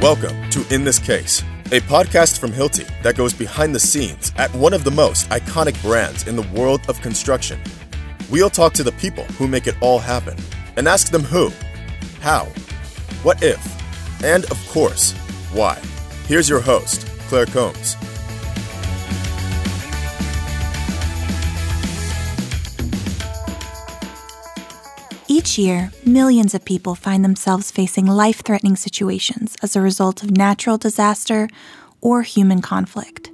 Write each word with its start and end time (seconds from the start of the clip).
Welcome 0.00 0.48
to 0.52 0.64
In 0.74 0.82
This 0.82 0.98
Case, 0.98 1.42
a 1.66 1.80
podcast 1.80 2.38
from 2.38 2.52
Hilti 2.52 2.88
that 3.02 3.18
goes 3.18 3.34
behind 3.34 3.74
the 3.74 3.80
scenes 3.80 4.32
at 4.38 4.50
one 4.54 4.72
of 4.72 4.82
the 4.82 4.90
most 4.90 5.28
iconic 5.28 5.80
brands 5.82 6.26
in 6.26 6.36
the 6.36 6.48
world 6.58 6.80
of 6.88 7.02
construction. 7.02 7.60
We'll 8.30 8.48
talk 8.48 8.72
to 8.74 8.82
the 8.82 8.92
people 8.92 9.24
who 9.24 9.46
make 9.46 9.66
it 9.66 9.74
all 9.82 9.98
happen 9.98 10.38
and 10.78 10.88
ask 10.88 11.10
them 11.10 11.22
who, 11.22 11.52
how, 12.22 12.46
what 13.24 13.42
if, 13.42 13.62
and 14.24 14.46
of 14.46 14.68
course, 14.70 15.12
why. 15.52 15.78
Here's 16.26 16.48
your 16.48 16.60
host, 16.60 17.06
Claire 17.28 17.44
Combs. 17.44 17.94
Each 25.40 25.56
year, 25.56 25.90
millions 26.04 26.52
of 26.54 26.66
people 26.66 26.94
find 26.94 27.24
themselves 27.24 27.70
facing 27.70 28.04
life 28.04 28.42
threatening 28.44 28.76
situations 28.76 29.56
as 29.62 29.74
a 29.74 29.80
result 29.80 30.22
of 30.22 30.30
natural 30.30 30.76
disaster 30.76 31.48
or 32.02 32.20
human 32.20 32.60
conflict. 32.60 33.30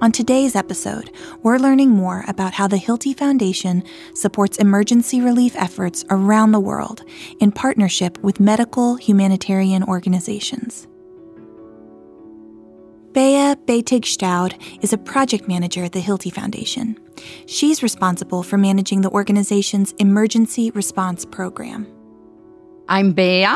On 0.00 0.10
today's 0.10 0.56
episode, 0.56 1.12
we're 1.44 1.58
learning 1.58 1.90
more 1.90 2.24
about 2.26 2.54
how 2.54 2.66
the 2.66 2.76
Hilti 2.76 3.16
Foundation 3.16 3.84
supports 4.16 4.58
emergency 4.58 5.20
relief 5.20 5.54
efforts 5.54 6.04
around 6.10 6.50
the 6.50 6.58
world 6.58 7.04
in 7.38 7.52
partnership 7.52 8.18
with 8.18 8.40
medical 8.40 8.96
humanitarian 8.96 9.84
organizations. 9.84 10.88
Bea 13.12 13.54
Beitig 13.64 14.82
is 14.82 14.92
a 14.92 14.98
project 14.98 15.46
manager 15.46 15.84
at 15.84 15.92
the 15.92 16.00
Hilti 16.02 16.32
Foundation. 16.32 16.98
She's 17.46 17.82
responsible 17.82 18.42
for 18.42 18.58
managing 18.58 19.02
the 19.02 19.10
organization's 19.10 19.92
emergency 19.98 20.70
response 20.70 21.24
program. 21.24 21.86
I'm 22.88 23.12
Bea. 23.12 23.46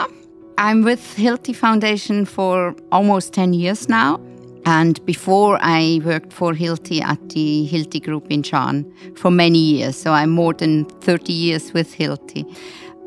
I'm 0.59 0.83
with 0.83 1.01
Hilti 1.17 1.55
Foundation 1.55 2.25
for 2.25 2.75
almost 2.91 3.33
10 3.35 3.53
years 3.53 3.89
now. 3.89 4.21
And 4.65 5.05
before 5.07 5.59
I 5.61 6.01
worked 6.05 6.33
for 6.33 6.53
Hilti 6.53 7.01
at 7.01 7.29
the 7.29 7.69
Hilti 7.71 8.03
Group 8.03 8.27
in 8.31 8.43
Schaan 8.43 8.85
for 9.17 9.31
many 9.31 9.59
years. 9.59 9.97
So 9.97 10.13
I'm 10.13 10.31
more 10.31 10.55
than 10.55 10.87
30 10.87 11.33
years 11.33 11.73
with 11.73 11.95
Hilti. 11.95 12.45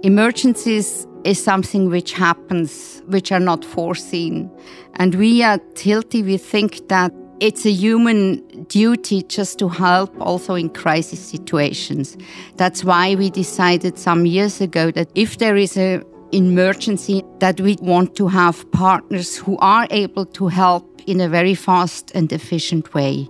Emergencies 0.03 1.05
is 1.25 1.43
something 1.43 1.89
which 1.89 2.13
happens, 2.13 3.01
which 3.07 3.31
are 3.31 3.41
not 3.41 3.65
foreseen. 3.65 4.49
And 4.95 5.15
we 5.15 5.43
at 5.43 5.75
Hilti, 5.75 6.23
we 6.23 6.37
think 6.37 6.87
that 6.87 7.11
it's 7.39 7.65
a 7.65 7.71
human 7.71 8.63
duty 8.65 9.23
just 9.23 9.59
to 9.59 9.69
help 9.69 10.13
also 10.19 10.55
in 10.55 10.69
crisis 10.69 11.19
situations. 11.19 12.17
That's 12.55 12.83
why 12.83 13.15
we 13.15 13.29
decided 13.29 13.97
some 13.97 14.25
years 14.25 14.61
ago 14.61 14.91
that 14.91 15.09
if 15.15 15.37
there 15.37 15.55
is 15.55 15.77
an 15.77 16.03
emergency, 16.31 17.23
that 17.39 17.59
we 17.61 17.77
want 17.81 18.15
to 18.15 18.27
have 18.27 18.69
partners 18.71 19.37
who 19.37 19.57
are 19.59 19.87
able 19.89 20.25
to 20.25 20.47
help 20.47 21.01
in 21.07 21.21
a 21.21 21.29
very 21.29 21.55
fast 21.55 22.11
and 22.13 22.31
efficient 22.31 22.93
way. 22.93 23.27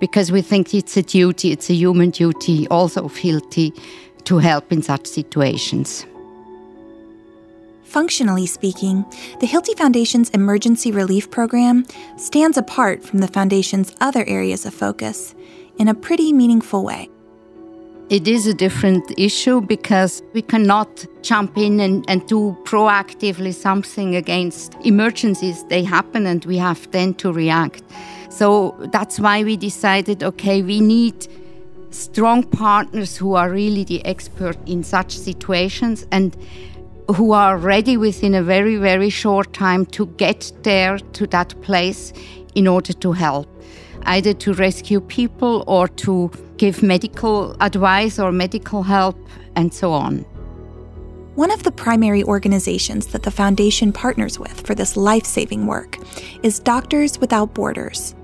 Because 0.00 0.32
we 0.32 0.40
think 0.40 0.74
it's 0.74 0.96
a 0.96 1.02
duty, 1.02 1.52
it's 1.52 1.68
a 1.68 1.74
human 1.74 2.10
duty 2.10 2.66
also 2.68 3.04
of 3.04 3.14
Hilti 3.14 3.78
to 4.24 4.38
help 4.38 4.72
in 4.72 4.82
such 4.82 5.06
situations. 5.06 6.06
Functionally 7.90 8.46
speaking, 8.46 9.04
the 9.40 9.48
Hilti 9.48 9.76
Foundation's 9.76 10.30
emergency 10.30 10.92
relief 10.92 11.28
program 11.28 11.84
stands 12.16 12.56
apart 12.56 13.02
from 13.02 13.18
the 13.18 13.26
Foundation's 13.26 13.96
other 14.00 14.24
areas 14.28 14.64
of 14.64 14.72
focus 14.72 15.34
in 15.76 15.88
a 15.88 15.94
pretty 15.94 16.32
meaningful 16.32 16.84
way. 16.84 17.08
It 18.08 18.28
is 18.28 18.46
a 18.46 18.54
different 18.54 19.12
issue 19.18 19.60
because 19.60 20.22
we 20.34 20.42
cannot 20.42 21.04
jump 21.22 21.58
in 21.58 21.80
and, 21.80 22.04
and 22.08 22.24
do 22.28 22.56
proactively 22.62 23.52
something 23.52 24.14
against 24.14 24.76
emergencies. 24.84 25.64
They 25.64 25.82
happen 25.82 26.26
and 26.26 26.44
we 26.44 26.58
have 26.58 26.88
then 26.92 27.14
to 27.14 27.32
react. 27.32 27.82
So 28.28 28.76
that's 28.92 29.18
why 29.18 29.42
we 29.42 29.56
decided 29.56 30.22
okay, 30.22 30.62
we 30.62 30.80
need 30.80 31.26
strong 31.90 32.44
partners 32.44 33.16
who 33.16 33.34
are 33.34 33.50
really 33.50 33.82
the 33.82 34.04
expert 34.04 34.56
in 34.64 34.84
such 34.84 35.18
situations 35.18 36.06
and 36.12 36.36
who 37.12 37.32
are 37.32 37.56
ready 37.56 37.96
within 37.96 38.34
a 38.34 38.42
very, 38.42 38.76
very 38.76 39.10
short 39.10 39.52
time 39.52 39.86
to 39.86 40.06
get 40.16 40.52
there 40.62 40.98
to 40.98 41.26
that 41.28 41.60
place 41.62 42.12
in 42.54 42.66
order 42.66 42.92
to 42.92 43.12
help, 43.12 43.48
either 44.02 44.34
to 44.34 44.52
rescue 44.54 45.00
people 45.00 45.64
or 45.66 45.88
to 45.88 46.30
give 46.56 46.82
medical 46.82 47.56
advice 47.60 48.18
or 48.18 48.32
medical 48.32 48.82
help 48.82 49.16
and 49.56 49.72
so 49.72 49.92
on. 49.92 50.18
One 51.36 51.50
of 51.50 51.62
the 51.62 51.72
primary 51.72 52.22
organizations 52.24 53.06
that 53.08 53.22
the 53.22 53.30
Foundation 53.30 53.92
partners 53.92 54.38
with 54.38 54.66
for 54.66 54.74
this 54.74 54.96
life 54.96 55.24
saving 55.24 55.66
work 55.66 55.96
is 56.42 56.58
Doctors 56.58 57.18
Without 57.18 57.54
Borders. 57.54 58.14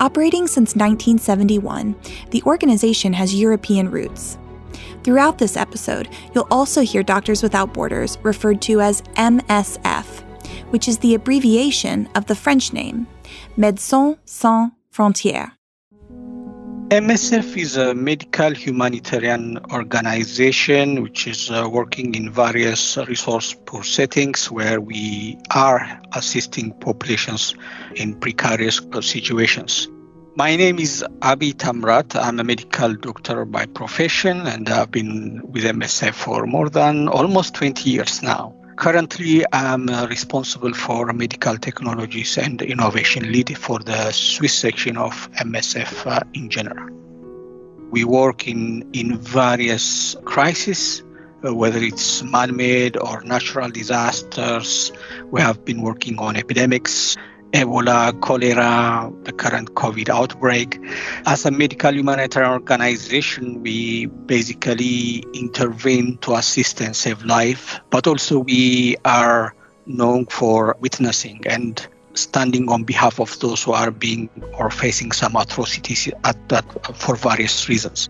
Operating 0.00 0.46
since 0.46 0.74
1971, 0.74 1.94
the 2.30 2.42
organization 2.44 3.12
has 3.12 3.34
European 3.34 3.90
roots 3.90 4.38
Throughout 5.04 5.38
this 5.38 5.56
episode, 5.56 6.08
you'll 6.32 6.46
also 6.50 6.82
hear 6.82 7.02
Doctors 7.02 7.42
Without 7.42 7.74
Borders 7.74 8.18
referred 8.22 8.62
to 8.62 8.80
as 8.80 9.02
MSF, 9.16 10.06
which 10.70 10.86
is 10.86 10.98
the 10.98 11.14
abbreviation 11.14 12.08
of 12.14 12.26
the 12.26 12.36
French 12.36 12.72
name, 12.72 13.08
Médecins 13.58 14.18
Sans 14.24 14.70
Frontières. 14.94 15.52
MSF 16.90 17.56
is 17.56 17.76
a 17.78 17.94
medical 17.94 18.54
humanitarian 18.54 19.58
organization 19.72 21.02
which 21.02 21.26
is 21.26 21.50
uh, 21.50 21.66
working 21.68 22.14
in 22.14 22.30
various 22.30 22.98
resource 23.08 23.56
poor 23.64 23.82
settings 23.82 24.50
where 24.50 24.78
we 24.78 25.38
are 25.50 26.00
assisting 26.12 26.70
populations 26.80 27.54
in 27.96 28.14
precarious 28.14 28.80
situations. 29.00 29.88
My 30.34 30.56
name 30.56 30.78
is 30.78 31.04
Abi 31.20 31.52
Tamrat. 31.52 32.16
I'm 32.16 32.40
a 32.40 32.44
medical 32.44 32.94
doctor 32.94 33.44
by 33.44 33.66
profession 33.66 34.46
and 34.46 34.66
I've 34.70 34.90
been 34.90 35.42
with 35.44 35.64
MSF 35.64 36.14
for 36.14 36.46
more 36.46 36.70
than 36.70 37.06
almost 37.08 37.54
20 37.56 37.90
years 37.90 38.22
now. 38.22 38.54
Currently, 38.76 39.44
I'm 39.52 39.90
uh, 39.90 40.06
responsible 40.06 40.72
for 40.72 41.12
medical 41.12 41.58
technologies 41.58 42.38
and 42.38 42.62
innovation 42.62 43.30
lead 43.30 43.58
for 43.58 43.80
the 43.80 44.10
Swiss 44.12 44.54
section 44.54 44.96
of 44.96 45.30
MSF 45.32 46.06
uh, 46.06 46.20
in 46.32 46.48
general. 46.48 46.88
We 47.90 48.04
work 48.04 48.48
in, 48.48 48.88
in 48.94 49.18
various 49.18 50.16
crises, 50.24 51.02
uh, 51.44 51.54
whether 51.54 51.78
it's 51.78 52.22
man 52.22 52.56
made 52.56 52.96
or 52.96 53.20
natural 53.20 53.68
disasters. 53.68 54.92
We 55.30 55.42
have 55.42 55.62
been 55.66 55.82
working 55.82 56.18
on 56.18 56.36
epidemics 56.36 57.18
Ebola, 57.52 58.18
cholera, 58.20 59.12
the 59.24 59.32
current 59.32 59.74
COVID 59.74 60.08
outbreak. 60.08 60.80
As 61.26 61.44
a 61.44 61.50
medical 61.50 61.92
humanitarian 61.92 62.52
organization, 62.52 63.62
we 63.62 64.06
basically 64.06 65.24
intervene 65.34 66.16
to 66.18 66.34
assist 66.34 66.80
and 66.80 66.96
save 66.96 67.24
life, 67.24 67.80
but 67.90 68.06
also 68.06 68.38
we 68.40 68.96
are 69.04 69.54
known 69.86 70.26
for 70.26 70.76
witnessing 70.80 71.42
and 71.46 71.86
standing 72.14 72.70
on 72.70 72.84
behalf 72.84 73.20
of 73.20 73.38
those 73.40 73.62
who 73.62 73.72
are 73.72 73.90
being 73.90 74.28
or 74.54 74.70
facing 74.70 75.12
some 75.12 75.36
atrocities 75.36 76.08
at 76.24 76.48
that 76.48 76.64
for 76.96 77.16
various 77.16 77.68
reasons. 77.68 78.08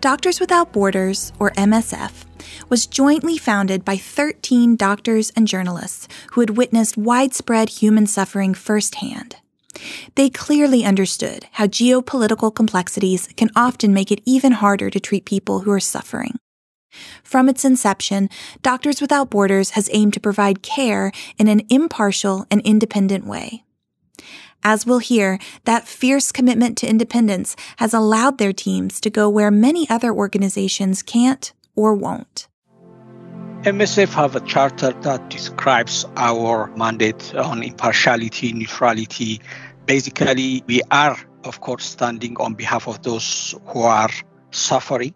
Doctors 0.00 0.38
Without 0.40 0.72
Borders, 0.72 1.32
or 1.38 1.50
MSF, 1.52 2.23
was 2.68 2.86
jointly 2.86 3.38
founded 3.38 3.84
by 3.84 3.96
13 3.96 4.76
doctors 4.76 5.30
and 5.36 5.48
journalists 5.48 6.08
who 6.32 6.40
had 6.40 6.56
witnessed 6.56 6.96
widespread 6.96 7.68
human 7.68 8.06
suffering 8.06 8.54
firsthand. 8.54 9.36
They 10.14 10.30
clearly 10.30 10.84
understood 10.84 11.46
how 11.52 11.66
geopolitical 11.66 12.54
complexities 12.54 13.28
can 13.36 13.50
often 13.56 13.92
make 13.92 14.12
it 14.12 14.22
even 14.24 14.52
harder 14.52 14.90
to 14.90 15.00
treat 15.00 15.24
people 15.24 15.60
who 15.60 15.70
are 15.72 15.80
suffering. 15.80 16.36
From 17.22 17.48
its 17.48 17.64
inception, 17.64 18.28
Doctors 18.62 19.00
Without 19.00 19.30
Borders 19.30 19.70
has 19.70 19.90
aimed 19.92 20.14
to 20.14 20.20
provide 20.20 20.62
care 20.62 21.10
in 21.38 21.48
an 21.48 21.62
impartial 21.68 22.46
and 22.50 22.60
independent 22.62 23.26
way. 23.26 23.64
As 24.62 24.86
we'll 24.86 25.00
hear, 25.00 25.38
that 25.64 25.88
fierce 25.88 26.32
commitment 26.32 26.78
to 26.78 26.88
independence 26.88 27.54
has 27.76 27.92
allowed 27.92 28.38
their 28.38 28.52
teams 28.52 29.00
to 29.00 29.10
go 29.10 29.28
where 29.28 29.50
many 29.50 29.88
other 29.90 30.12
organizations 30.12 31.02
can't 31.02 31.52
or 31.76 31.94
won't. 31.94 32.48
MSF 33.62 34.08
have 34.08 34.36
a 34.36 34.40
charter 34.40 34.92
that 34.92 35.30
describes 35.30 36.04
our 36.16 36.66
mandate 36.76 37.34
on 37.34 37.62
impartiality, 37.62 38.52
neutrality. 38.52 39.40
Basically, 39.86 40.62
we 40.66 40.82
are, 40.90 41.16
of 41.44 41.60
course, 41.62 41.86
standing 41.86 42.36
on 42.38 42.54
behalf 42.54 42.86
of 42.86 43.02
those 43.02 43.54
who 43.68 43.80
are 43.80 44.10
suffering. 44.50 45.14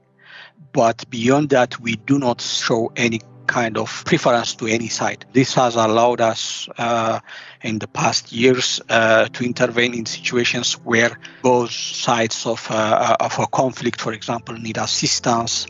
But 0.72 1.08
beyond 1.10 1.50
that, 1.50 1.78
we 1.78 1.96
do 1.96 2.18
not 2.18 2.40
show 2.40 2.90
any 2.96 3.20
kind 3.48 3.76
of 3.76 4.04
preference 4.04 4.54
to 4.54 4.66
any 4.66 4.88
side. 4.88 5.24
This 5.32 5.54
has 5.54 5.74
allowed 5.74 6.20
us 6.20 6.68
uh, 6.78 7.18
in 7.62 7.80
the 7.80 7.88
past 7.88 8.30
years 8.30 8.80
uh, 8.88 9.26
to 9.28 9.44
intervene 9.44 9.94
in 9.94 10.06
situations 10.06 10.74
where 10.84 11.18
both 11.42 11.72
sides 11.72 12.46
of, 12.46 12.64
uh, 12.70 13.16
of 13.18 13.38
a 13.40 13.46
conflict, 13.48 14.00
for 14.00 14.12
example, 14.12 14.54
need 14.54 14.76
assistance 14.76 15.66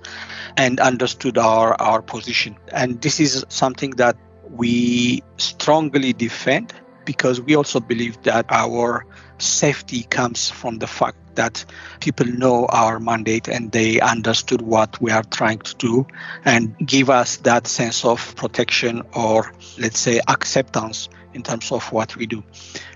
and 0.57 0.81
understood 0.81 1.39
our, 1.39 1.81
our 1.81 2.03
position. 2.03 2.57
And 2.73 3.01
this 3.01 3.21
is 3.21 3.45
something 3.49 3.93
that 3.93 4.17
we 4.51 5.23
strongly 5.37 6.13
defend 6.13 6.75
because 7.05 7.41
we 7.41 7.55
also 7.55 7.81
believe 7.81 8.23
that 8.25 8.45
our 8.51 9.07
safety 9.39 10.03
comes 10.03 10.51
from 10.51 10.79
the 10.79 10.87
fact 10.87 11.28
that 11.39 11.65
people 12.01 12.27
know 12.27 12.67
our 12.67 12.99
mandate 13.01 13.49
and 13.49 13.73
they 13.73 14.01
understood 14.01 14.61
what 14.61 15.01
we 15.01 15.11
are 15.11 15.23
trying 15.23 15.61
to 15.61 15.75
do 15.77 16.07
and 16.45 16.77
give 16.79 17.09
us 17.11 17.39
that 17.39 17.67
sense 17.67 18.05
of 18.05 18.35
protection 18.37 19.03
or 19.15 19.53
let's 19.79 19.99
say 19.99 20.21
acceptance 20.29 21.09
in 21.35 21.43
terms 21.43 21.71
of 21.71 21.93
what 21.93 22.17
we 22.17 22.27
do. 22.27 22.43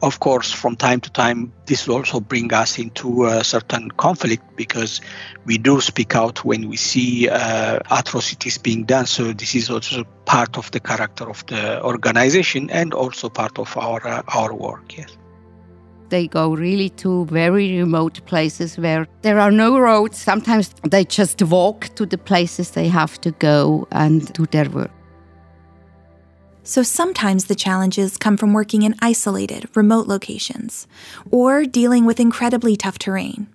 Of 0.03 0.19
course, 0.19 0.51
from 0.51 0.77
time 0.77 1.01
to 1.01 1.11
time, 1.11 1.53
this 1.67 1.87
will 1.87 1.97
also 1.97 2.19
bring 2.21 2.53
us 2.53 2.79
into 2.79 3.27
a 3.27 3.45
certain 3.45 3.91
conflict 3.91 4.57
because 4.57 5.01
we 5.45 5.59
do 5.59 5.81
speak 5.81 6.17
out 6.17 6.45
when 6.45 6.69
we 6.69 6.77
see 6.77 7.29
uh, 7.29 7.79
atrocities 7.91 8.59
being 8.59 8.85
done. 8.85 9.07
So 9.07 9.33
this 9.33 9.55
is 9.55 9.71
also 9.71 10.05
part 10.25 10.59
of 10.59 10.71
the 10.71 10.81
character 10.81 11.29
of 11.29 11.47
the 11.47 11.83
organization 11.85 12.71
and 12.71 12.95
also 12.95 13.29
part 13.29 13.59
of 13.59 13.77
our 13.77 14.07
uh, 14.07 14.23
our 14.29 14.53
work. 14.55 14.97
Yes. 14.99 15.22
They 16.13 16.27
go 16.27 16.53
really 16.53 16.91
to 17.03 17.25
very 17.25 17.79
remote 17.79 18.21
places 18.27 18.77
where 18.77 19.09
there 19.23 19.39
are 19.41 19.51
no 19.51 19.79
roads. 19.79 20.19
Sometimes 20.21 20.75
they 20.83 21.07
just 21.07 21.41
walk 21.41 21.89
to 21.95 22.05
the 22.05 22.19
places 22.19 22.73
they 22.73 22.89
have 22.89 23.19
to 23.23 23.31
go 23.31 23.89
and 23.91 24.31
do 24.35 24.45
their 24.45 24.69
work. 24.69 24.91
So 26.65 26.83
sometimes 26.83 27.47
the 27.47 27.55
challenges 27.55 28.19
come 28.19 28.37
from 28.37 28.53
working 28.53 28.83
in 28.83 28.95
isolated, 29.01 29.75
remote 29.75 30.07
locations, 30.07 30.87
or 31.31 31.65
dealing 31.65 32.05
with 32.05 32.21
incredibly 32.21 32.77
tough 32.77 32.99
terrain. 32.99 33.49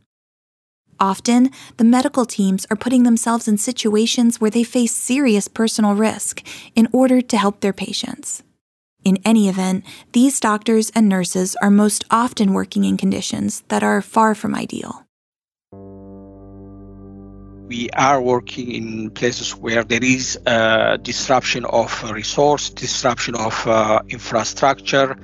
Often, 0.99 1.51
the 1.77 1.83
medical 1.83 2.25
teams 2.25 2.65
are 2.71 2.75
putting 2.75 3.03
themselves 3.03 3.47
in 3.47 3.59
situations 3.59 4.41
where 4.41 4.49
they 4.49 4.63
face 4.63 4.95
serious 4.95 5.47
personal 5.47 5.93
risk 5.93 6.41
in 6.73 6.87
order 6.91 7.21
to 7.21 7.37
help 7.37 7.59
their 7.59 7.71
patients. 7.71 8.41
In 9.05 9.19
any 9.23 9.47
event, 9.47 9.85
these 10.11 10.39
doctors 10.39 10.89
and 10.95 11.07
nurses 11.07 11.55
are 11.61 11.69
most 11.69 12.03
often 12.11 12.53
working 12.53 12.83
in 12.83 12.97
conditions 12.97 13.63
that 13.69 13.83
are 13.83 14.01
far 14.01 14.35
from 14.35 14.55
ideal. 14.55 15.03
We 17.67 17.89
are 17.91 18.21
working 18.21 18.71
in 18.71 19.09
places 19.11 19.55
where 19.55 19.83
there 19.83 20.03
is 20.03 20.39
a 20.45 20.97
disruption 21.01 21.65
of 21.65 22.03
resource, 22.11 22.69
disruption 22.69 23.35
of 23.35 23.67
uh, 23.67 24.01
infrastructure, 24.09 25.17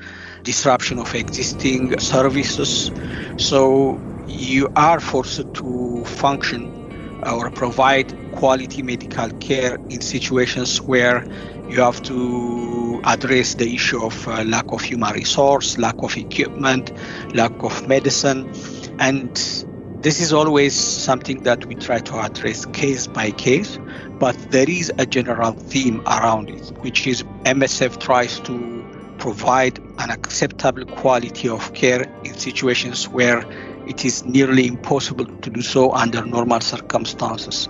disruption 0.43 0.99
of 0.99 1.15
existing 1.15 1.99
services. 1.99 2.91
So 3.37 3.99
you 4.27 4.69
are 4.75 4.99
forced 4.99 5.53
to 5.53 6.03
function 6.05 6.83
or 7.25 7.49
provide 7.51 8.13
quality 8.33 8.81
medical 8.81 9.29
care 9.39 9.75
in 9.89 10.01
situations 10.01 10.81
where 10.81 11.25
you 11.69 11.81
have 11.81 12.01
to 12.03 13.01
address 13.03 13.55
the 13.55 13.73
issue 13.73 14.03
of 14.03 14.27
uh, 14.27 14.43
lack 14.43 14.71
of 14.71 14.81
human 14.81 15.13
resource, 15.13 15.77
lack 15.77 15.95
of 16.03 16.15
equipment, 16.17 16.91
lack 17.33 17.63
of 17.63 17.87
medicine, 17.87 18.51
and 18.99 19.65
this 20.03 20.19
is 20.19 20.33
always 20.33 20.75
something 20.75 21.43
that 21.43 21.65
we 21.65 21.75
try 21.75 21.99
to 21.99 22.19
address 22.19 22.65
case 22.65 23.07
by 23.07 23.31
case, 23.31 23.79
but 24.19 24.35
there 24.51 24.69
is 24.69 24.91
a 24.97 25.05
general 25.05 25.53
theme 25.53 26.01
around 26.05 26.49
it, 26.49 26.77
which 26.81 27.07
is 27.07 27.23
MSF 27.45 27.99
tries 28.01 28.39
to 28.41 28.83
provide 29.17 29.79
an 29.99 30.09
acceptable 30.09 30.85
quality 30.97 31.47
of 31.47 31.73
care 31.73 32.01
in 32.25 32.33
situations 32.33 33.07
where 33.07 33.45
it 33.87 34.03
is 34.03 34.25
nearly 34.25 34.67
impossible 34.67 35.25
to 35.25 35.49
do 35.49 35.61
so 35.61 35.93
under 35.93 36.25
normal 36.25 36.59
circumstances. 36.59 37.69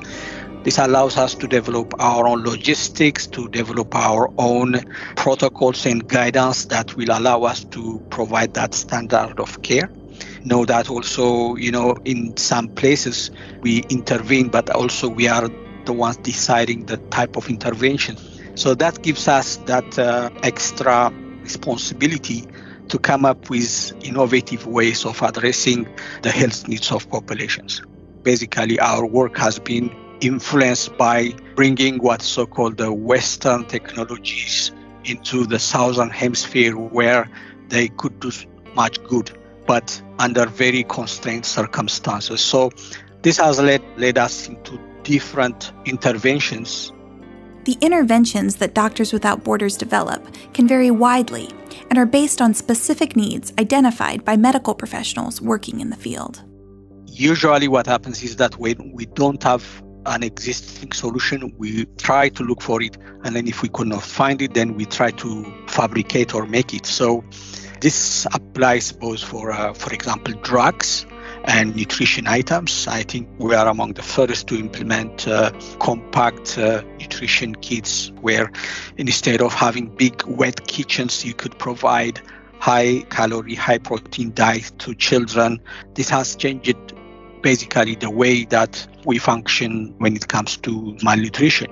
This 0.64 0.78
allows 0.78 1.18
us 1.18 1.36
to 1.36 1.48
develop 1.48 1.94
our 2.00 2.28
own 2.28 2.44
logistics, 2.44 3.28
to 3.28 3.48
develop 3.50 3.96
our 3.96 4.30
own 4.38 4.82
protocols 5.16 5.86
and 5.86 6.08
guidance 6.08 6.66
that 6.66 6.96
will 6.96 7.12
allow 7.12 7.44
us 7.44 7.64
to 7.66 8.02
provide 8.10 8.54
that 8.54 8.74
standard 8.74 9.40
of 9.40 9.62
care 9.62 9.90
know 10.46 10.66
that 10.66 10.90
also, 10.90 11.56
you 11.56 11.72
know, 11.72 11.96
in 12.06 12.36
some 12.38 12.68
places 12.70 13.32
we 13.62 13.80
intervene, 13.90 14.50
but 14.50 14.70
also 14.70 15.08
we 15.08 15.28
are 15.28 15.50
the 15.86 15.94
ones 15.94 16.18
deciding 16.18 16.86
the 16.86 16.98
type 16.98 17.36
of 17.36 17.50
intervention. 17.50 18.18
So 18.56 18.76
that 18.76 19.02
gives 19.02 19.28
us 19.28 19.58
that 19.66 19.98
uh, 19.98 20.30
extra 20.44 21.12
responsibility 21.42 22.46
to 22.90 23.00
come 23.00 23.26
up 23.26 23.50
with 23.50 23.94
innovative 24.06 24.68
ways 24.68 25.06
of 25.06 25.22
addressing 25.22 25.88
the 26.22 26.32
health 26.32 26.68
needs 26.68 26.92
of 26.92 27.10
populations. 27.10 27.82
Basically, 28.24 28.80
our 28.80 29.06
work 29.06 29.38
has 29.38 29.60
been 29.60 29.90
influenced 30.24 30.98
by 30.98 31.34
bringing 31.56 31.98
what 31.98 32.22
so-called 32.22 32.78
the 32.78 32.92
Western 32.94 33.66
technologies 33.66 34.72
into 35.06 35.46
the 35.46 35.60
Southern 35.60 36.10
Hemisphere 36.10 36.78
where 36.78 37.30
they 37.70 37.90
could 37.90 38.20
do 38.20 38.32
much 38.76 39.04
good 39.04 39.32
but 39.66 40.02
under 40.20 40.46
very 40.46 40.84
constrained 40.84 41.46
circumstances. 41.46 42.42
So 42.42 42.72
this 43.22 43.38
has 43.38 43.60
led, 43.60 43.82
led 43.98 44.18
us 44.18 44.48
into 44.48 44.80
different 45.04 45.72
interventions. 45.86 46.92
The 47.66 47.78
interventions 47.80 48.58
that 48.58 48.74
Doctors 48.74 49.14
Without 49.14 49.44
Borders 49.44 49.78
develop 49.78 50.28
can 50.54 50.68
vary 50.68 50.92
widely 50.92 51.50
and 51.90 51.98
are 51.98 52.06
based 52.06 52.42
on 52.42 52.54
specific 52.54 53.16
needs 53.16 53.54
identified 53.58 54.26
by 54.26 54.36
medical 54.36 54.76
professionals 54.76 55.42
working 55.42 55.80
in 55.80 55.90
the 55.90 55.96
field. 55.96 56.44
Usually, 57.06 57.70
what 57.70 57.86
happens 57.86 58.22
is 58.22 58.36
that 58.38 58.58
when 58.58 58.92
we 58.92 59.06
don't 59.06 59.42
have 59.44 59.64
an 60.06 60.24
existing 60.24 60.92
solution, 60.92 61.54
we 61.58 61.86
try 61.98 62.30
to 62.30 62.44
look 62.44 62.62
for 62.62 62.82
it, 62.82 62.98
and 63.24 63.36
then 63.36 63.48
if 63.48 63.62
we 63.62 63.70
could 63.70 63.88
not 63.88 64.04
find 64.04 64.42
it, 64.42 64.54
then 64.54 64.76
we 64.76 64.86
try 64.86 65.12
to 65.12 65.46
fabricate 65.68 66.34
or 66.34 66.46
make 66.46 66.74
it. 66.74 66.86
So, 66.86 67.24
this 67.82 68.26
applies 68.34 68.94
both 68.94 69.22
for, 69.22 69.52
uh, 69.52 69.74
for 69.74 69.94
example, 69.94 70.34
drugs 70.42 71.06
and 71.46 71.76
nutrition 71.76 72.28
items. 72.28 72.88
I 72.88 73.04
think 73.04 73.28
we 73.38 73.56
are 73.56 73.68
among 73.68 73.94
the 73.94 74.02
first 74.02 74.48
to 74.48 74.56
implement 74.58 75.28
uh, 75.28 75.52
compact 75.80 76.58
uh, 76.58 76.82
nutrition 76.98 77.56
kits 77.56 78.14
where 78.22 78.52
instead 78.98 79.42
of 79.42 79.54
having 79.54 79.94
big 79.96 80.24
wet 80.26 80.66
kitchens, 80.66 81.26
you 81.26 81.34
could 81.34 81.60
provide 81.60 82.22
high 82.60 83.02
calorie, 83.10 83.56
high 83.56 83.80
protein 83.80 84.32
diet 84.34 84.72
to 84.80 84.96
children. 84.96 85.60
This 85.96 86.08
has 86.08 86.38
changed 86.38 86.93
basically 87.44 87.96
the 87.96 88.10
way 88.10 88.46
that 88.46 88.88
we 89.06 89.20
function 89.20 89.94
when 90.00 90.16
it 90.16 90.28
comes 90.28 90.58
to 90.58 90.98
malnutrition. 91.04 91.72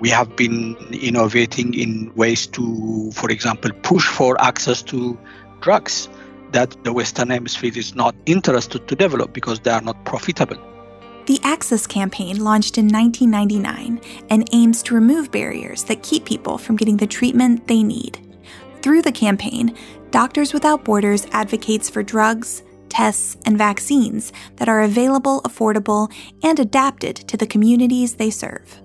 We 0.00 0.10
have 0.10 0.36
been 0.36 0.76
innovating 0.92 1.74
in 1.74 2.12
ways 2.14 2.46
to, 2.48 3.10
for 3.12 3.30
example, 3.30 3.72
push 3.82 4.06
for 4.06 4.40
access 4.40 4.82
to 4.84 5.18
drugs 5.60 6.08
that 6.52 6.76
the 6.84 6.92
Western 6.92 7.30
Hemisphere 7.30 7.72
is 7.74 7.96
not 7.96 8.14
interested 8.26 8.86
to 8.86 8.94
develop 8.94 9.32
because 9.32 9.60
they 9.60 9.72
are 9.72 9.80
not 9.80 10.04
profitable. 10.04 10.58
The 11.26 11.40
Access 11.42 11.86
campaign 11.86 12.42
launched 12.42 12.78
in 12.78 12.88
1999 12.88 14.00
and 14.30 14.48
aims 14.52 14.82
to 14.84 14.94
remove 14.94 15.30
barriers 15.30 15.84
that 15.84 16.02
keep 16.02 16.24
people 16.24 16.56
from 16.56 16.76
getting 16.76 16.96
the 16.96 17.06
treatment 17.06 17.66
they 17.66 17.82
need. 17.82 18.18
Through 18.80 19.02
the 19.02 19.12
campaign, 19.12 19.76
Doctors 20.10 20.54
Without 20.54 20.84
Borders 20.84 21.26
advocates 21.32 21.90
for 21.90 22.02
drugs, 22.02 22.62
tests, 22.88 23.36
and 23.44 23.56
vaccines 23.58 24.32
that 24.56 24.68
are 24.68 24.82
available, 24.82 25.40
affordable, 25.42 26.12
and 26.42 26.58
adapted 26.58 27.16
to 27.16 27.36
the 27.36 27.46
communities 27.46 28.16
they 28.16 28.30
serve 28.30 28.80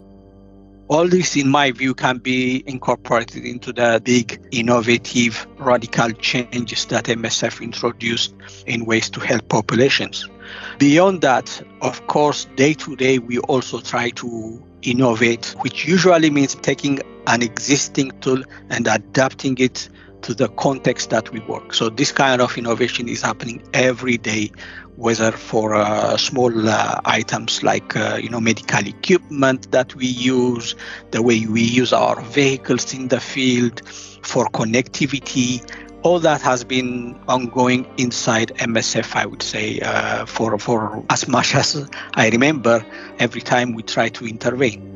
all 0.94 1.08
this, 1.08 1.36
in 1.36 1.50
my 1.50 1.72
view, 1.72 1.96
can 1.96 2.18
be 2.18 2.64
incorporated 2.68 3.46
into 3.46 3.74
the 3.74 4.02
big, 4.04 4.40
innovative, 4.52 5.48
radical 5.58 6.12
changes 6.12 6.86
that 6.86 7.06
MSF 7.06 7.62
introduced 7.62 8.36
in 8.68 8.86
ways 8.86 9.10
to 9.12 9.20
help 9.20 9.48
populations. 9.50 10.30
Beyond 10.78 11.22
that, 11.22 11.64
of 11.82 12.06
course, 12.08 12.46
day 12.56 12.74
to 12.76 12.96
day, 12.96 13.18
we 13.18 13.40
also 13.40 13.80
try 13.80 14.12
to 14.12 14.62
innovate, 14.84 15.56
which 15.62 15.88
usually 15.88 16.30
means 16.30 16.54
taking 16.56 17.00
an 17.26 17.42
existing 17.42 18.12
tool 18.20 18.44
and 18.70 18.86
adapting 18.86 19.58
it 19.58 19.90
to 20.24 20.34
the 20.34 20.48
context 20.50 21.10
that 21.12 21.32
we 21.32 21.40
work. 21.42 21.74
So 21.74 21.90
this 21.90 22.12
kind 22.12 22.42
of 22.42 22.58
innovation 22.58 23.08
is 23.08 23.22
happening 23.22 23.62
every 23.74 24.18
day, 24.18 24.52
whether 24.96 25.32
for 25.32 25.76
uh, 25.76 26.18
small 26.18 26.70
uh, 26.70 27.00
items 27.06 27.64
like 27.64 27.96
uh, 27.96 28.20
you 28.22 28.30
know 28.30 28.40
medical 28.42 28.86
equipment 28.86 29.72
that 29.72 29.96
we 29.96 30.08
use, 30.08 30.76
the 31.12 31.22
way 31.22 31.46
we 31.46 31.62
use 31.62 31.94
our 31.94 32.22
vehicles 32.22 32.94
in 32.94 33.08
the 33.10 33.20
field, 33.20 33.82
for 33.88 34.46
connectivity. 34.50 35.62
All 36.04 36.20
that 36.20 36.42
has 36.42 36.66
been 36.66 37.18
ongoing 37.30 37.86
inside 37.98 38.50
MSF, 38.58 39.16
I 39.16 39.26
would 39.26 39.42
say, 39.42 39.80
uh, 39.80 40.26
for 40.26 40.58
for 40.58 41.04
as 41.10 41.28
much 41.28 41.56
as 41.62 41.90
I 42.16 42.30
remember. 42.30 42.86
Every 43.20 43.42
time 43.42 43.74
we 43.74 43.84
try 43.84 44.10
to 44.10 44.26
intervene. 44.28 44.93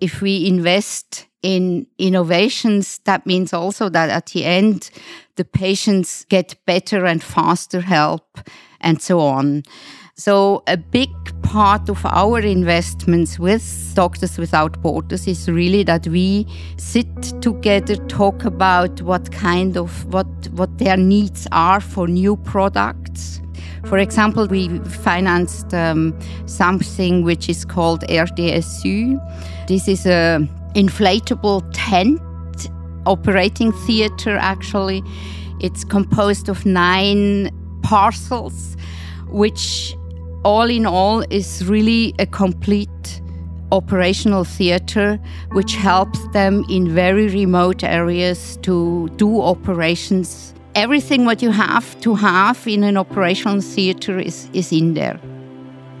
If 0.00 0.20
we 0.20 0.46
invest 0.46 1.26
in 1.42 1.86
innovations, 1.98 2.98
that 3.04 3.26
means 3.26 3.52
also 3.52 3.88
that 3.90 4.10
at 4.10 4.26
the 4.26 4.44
end, 4.44 4.90
the 5.36 5.44
patients 5.44 6.24
get 6.28 6.56
better 6.66 7.04
and 7.04 7.22
faster 7.22 7.80
help 7.80 8.38
and 8.80 9.00
so 9.00 9.20
on. 9.20 9.62
So, 10.16 10.62
a 10.68 10.76
big 10.76 11.10
part 11.42 11.88
of 11.88 12.06
our 12.06 12.38
investments 12.38 13.36
with 13.36 13.92
Doctors 13.94 14.38
Without 14.38 14.80
Borders 14.80 15.26
is 15.26 15.50
really 15.50 15.82
that 15.82 16.06
we 16.06 16.46
sit 16.76 17.42
together, 17.42 17.96
talk 18.06 18.44
about 18.44 19.02
what 19.02 19.32
kind 19.32 19.76
of 19.76 20.04
what 20.12 20.28
what 20.52 20.78
their 20.78 20.96
needs 20.96 21.48
are 21.50 21.80
for 21.80 22.06
new 22.06 22.36
products. 22.36 23.40
For 23.86 23.98
example, 23.98 24.46
we 24.46 24.78
financed 24.78 25.74
um, 25.74 26.16
something 26.46 27.24
which 27.24 27.48
is 27.48 27.64
called 27.64 28.02
RDSU. 28.08 29.18
This 29.66 29.88
is 29.88 30.04
a 30.04 30.46
inflatable 30.74 31.62
tent 31.72 32.20
operating 33.06 33.72
theater. 33.86 34.36
Actually, 34.36 35.02
it's 35.60 35.84
composed 35.84 36.48
of 36.48 36.66
nine 36.66 37.50
parcels, 37.82 38.76
which 39.28 39.96
all 40.44 40.68
in 40.68 40.84
all 40.84 41.24
is 41.30 41.64
really 41.66 42.14
a 42.18 42.26
complete 42.26 43.22
operational 43.72 44.44
theater 44.44 45.18
which 45.52 45.74
helps 45.74 46.20
them 46.28 46.64
in 46.68 46.88
very 46.94 47.28
remote 47.28 47.82
areas 47.82 48.58
to 48.58 49.08
do 49.16 49.40
operations 49.40 50.54
everything 50.74 51.24
what 51.24 51.42
you 51.42 51.50
have 51.50 51.98
to 52.00 52.14
have 52.14 52.66
in 52.66 52.84
an 52.84 52.96
operational 52.96 53.60
theater 53.60 54.18
is, 54.18 54.48
is 54.52 54.70
in 54.70 54.94
there 54.94 55.18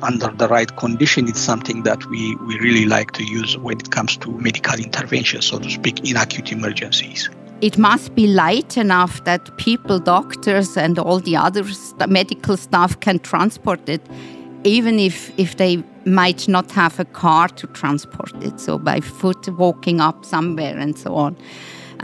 under 0.02 0.28
the 0.28 0.48
right 0.48 0.76
condition 0.76 1.28
it's 1.28 1.40
something 1.40 1.82
that 1.82 2.04
we, 2.06 2.36
we 2.36 2.58
really 2.58 2.86
like 2.86 3.12
to 3.12 3.24
use 3.24 3.56
when 3.58 3.78
it 3.78 3.90
comes 3.90 4.16
to 4.16 4.30
medical 4.32 4.78
intervention 4.78 5.40
so 5.42 5.58
to 5.58 5.70
speak 5.70 6.08
in 6.08 6.16
acute 6.16 6.52
emergencies 6.52 7.30
it 7.60 7.78
must 7.78 8.14
be 8.14 8.26
light 8.26 8.76
enough 8.76 9.24
that 9.24 9.56
people, 9.56 9.98
doctors, 9.98 10.76
and 10.76 10.98
all 10.98 11.18
the 11.18 11.36
other 11.36 11.64
st- 11.64 12.10
medical 12.10 12.58
staff 12.58 13.00
can 13.00 13.18
transport 13.20 13.88
it, 13.88 14.02
even 14.64 14.98
if, 14.98 15.32
if 15.38 15.56
they 15.56 15.82
might 16.04 16.46
not 16.48 16.70
have 16.72 17.00
a 17.00 17.06
car 17.06 17.48
to 17.48 17.66
transport 17.68 18.34
it. 18.42 18.60
So 18.60 18.78
by 18.78 19.00
foot, 19.00 19.48
walking 19.56 20.00
up 20.00 20.24
somewhere, 20.24 20.76
and 20.76 20.98
so 20.98 21.14
on. 21.14 21.36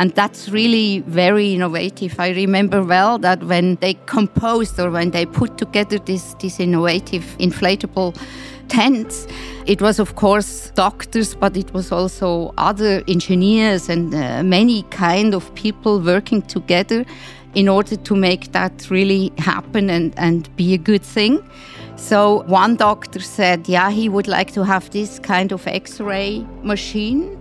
And 0.01 0.15
that's 0.15 0.49
really 0.49 1.01
very 1.01 1.53
innovative. 1.53 2.19
I 2.19 2.31
remember 2.31 2.83
well 2.83 3.19
that 3.19 3.45
when 3.45 3.77
they 3.83 3.95
composed 4.07 4.81
or 4.81 4.91
when 4.91 5.11
they 5.11 5.27
put 5.27 5.59
together 5.59 5.99
this, 5.99 6.35
this 6.41 6.59
innovative 6.59 7.37
inflatable 7.39 8.17
tents. 8.69 9.27
It 9.67 9.83
was, 9.83 9.99
of 9.99 10.15
course, 10.15 10.71
doctors, 10.75 11.35
but 11.35 11.55
it 11.55 11.75
was 11.75 11.93
also 11.93 12.55
other 12.57 13.03
engineers 13.09 13.91
and 13.91 14.15
uh, 14.15 14.43
many 14.43 14.85
kind 14.85 15.35
of 15.35 15.55
people 15.55 16.01
working 16.01 16.41
together 16.41 17.05
in 17.55 17.69
order 17.69 17.97
to 17.97 18.15
make 18.15 18.53
that 18.53 18.89
really 18.91 19.33
happen 19.37 19.91
and, 19.91 20.15
and 20.17 20.49
be 20.57 20.73
a 20.73 20.79
good 20.79 21.03
thing. 21.03 21.43
So 21.97 22.45
one 22.47 22.77
doctor 22.77 23.21
said, 23.21 23.69
yeah, 23.69 23.91
he 23.91 24.09
would 24.09 24.29
like 24.29 24.53
to 24.53 24.65
have 24.65 24.89
this 24.93 25.19
kind 25.19 25.53
of 25.53 25.67
X-ray 25.67 26.47
machine. 26.63 27.37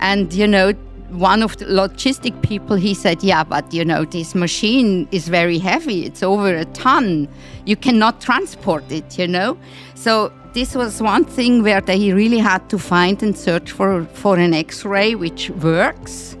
And, 0.00 0.32
you 0.32 0.48
know, 0.48 0.72
one 1.10 1.42
of 1.42 1.56
the 1.58 1.66
logistic 1.66 2.40
people 2.42 2.76
he 2.76 2.94
said 2.94 3.22
yeah 3.22 3.44
but 3.44 3.72
you 3.72 3.84
know 3.84 4.04
this 4.04 4.34
machine 4.34 5.08
is 5.10 5.28
very 5.28 5.58
heavy. 5.58 6.04
It's 6.04 6.22
over 6.22 6.54
a 6.54 6.64
ton. 6.66 7.28
You 7.64 7.76
cannot 7.76 8.20
transport 8.20 8.90
it 8.90 9.18
you 9.18 9.28
know? 9.28 9.56
So 9.94 10.32
this 10.54 10.74
was 10.76 11.02
one 11.02 11.24
thing 11.24 11.62
where 11.62 11.80
they 11.80 12.12
really 12.12 12.38
had 12.38 12.68
to 12.70 12.78
find 12.78 13.20
and 13.22 13.36
search 13.36 13.72
for, 13.72 14.04
for 14.14 14.38
an 14.38 14.54
X-ray 14.54 15.16
which 15.16 15.50
works, 15.50 16.36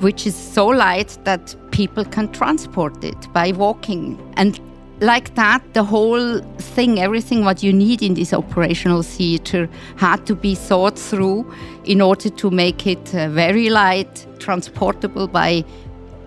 which 0.00 0.26
is 0.26 0.34
so 0.34 0.66
light 0.66 1.16
that 1.22 1.54
people 1.70 2.04
can 2.04 2.32
transport 2.32 3.04
it 3.04 3.32
by 3.32 3.52
walking. 3.52 4.18
And 4.36 4.60
like 5.00 5.34
that, 5.34 5.62
the 5.74 5.84
whole 5.84 6.40
thing, 6.58 7.00
everything 7.00 7.44
what 7.44 7.62
you 7.62 7.72
need 7.72 8.02
in 8.02 8.14
this 8.14 8.32
operational 8.32 9.02
theater 9.02 9.68
had 9.96 10.26
to 10.26 10.34
be 10.34 10.54
thought 10.54 10.98
through 10.98 11.52
in 11.84 12.00
order 12.00 12.30
to 12.30 12.50
make 12.50 12.86
it 12.86 13.14
uh, 13.14 13.28
very 13.28 13.70
light, 13.70 14.26
transportable 14.38 15.28
by 15.28 15.64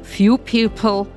few 0.04 0.38
people. 0.38 1.08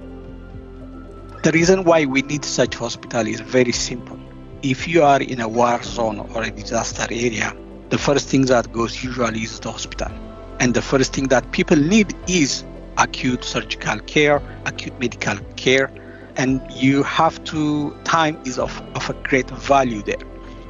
The 1.43 1.53
reason 1.53 1.85
why 1.85 2.07
we 2.07 2.23
need 2.23 2.45
such 2.45 2.75
hospital 2.75 3.27
is 3.27 3.41
very 3.41 3.73
simple 3.73 4.19
if 4.65 4.89
you 4.89 5.03
are 5.03 5.21
in 5.21 5.41
a 5.41 5.49
war 5.49 5.83
zone 5.83 6.19
or 6.35 6.43
a 6.43 6.51
disaster 6.51 7.07
area, 7.11 7.55
the 7.91 7.99
first 7.99 8.29
thing 8.29 8.47
that 8.47 8.73
goes 8.73 9.05
usually 9.05 9.41
is 9.41 9.61
the 9.61 9.71
hospital. 9.71 10.11
And 10.59 10.73
the 10.73 10.81
first 10.81 11.13
thing 11.13 11.29
that 11.29 11.53
people 11.53 11.77
need 11.77 12.15
is 12.27 12.65
acute 12.97 13.45
surgical 13.45 13.99
care, 14.01 14.41
acute 14.65 14.99
medical 14.99 15.37
care. 15.57 15.91
And 16.37 16.61
you 16.71 17.03
have 17.05 17.43
to, 17.45 17.97
time 18.05 18.41
is 18.45 18.59
of, 18.59 18.83
of 18.95 19.09
a 19.09 19.15
great 19.29 19.49
value 19.51 20.03
there. 20.03 20.23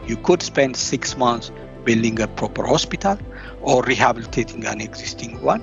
You 0.06 0.16
could 0.16 0.42
spend 0.42 0.76
six 0.76 1.16
months 1.16 1.50
building 1.85 2.21
a 2.21 2.28
proper 2.28 2.66
hospital 2.66 3.18
or 3.62 3.83
rehabilitating 3.83 4.66
an 4.66 4.80
existing 4.80 5.40
one. 5.42 5.62